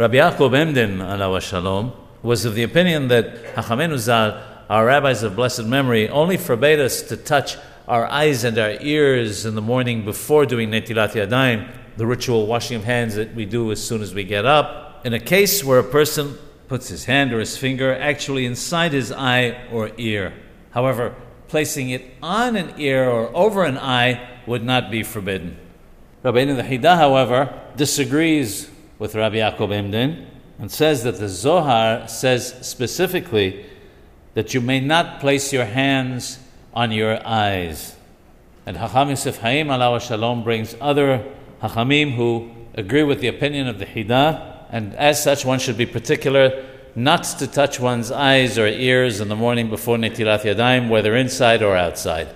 [0.00, 1.92] Rabbi Yaakov Emden, alav shalom,
[2.22, 7.02] was of the opinion that Hachamenu Zal, our rabbis of blessed memory, only forbade us
[7.02, 12.06] to touch our eyes and our ears in the morning before doing Netilat Yadayim, the
[12.06, 15.04] ritual washing of hands that we do as soon as we get up.
[15.04, 19.12] In a case where a person puts his hand or his finger actually inside his
[19.12, 20.32] eye or ear.
[20.70, 21.14] However,
[21.48, 25.58] placing it on an ear or over an eye would not be forbidden.
[26.24, 28.69] Rabbeinu the Hida, however, disagrees
[29.00, 30.26] with Rabbi Yaakov Emden
[30.60, 33.64] and says that the Zohar says specifically
[34.34, 36.38] that you may not place your hands
[36.74, 37.96] on your eyes.
[38.66, 41.24] And Hacham Yosef Haim alav shalom brings other
[41.62, 45.86] Hachamim who agree with the opinion of the Hida, and as such one should be
[45.86, 51.16] particular not to touch one's eyes or ears in the morning before Netilat Yadayim, whether
[51.16, 52.28] inside or outside.